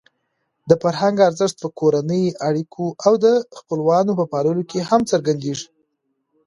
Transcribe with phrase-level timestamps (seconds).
[0.69, 3.25] د فرهنګ ارزښت په کورنۍ اړیکو او د
[3.59, 5.67] خپلوانو په پاللو کې هم څرګندېږي.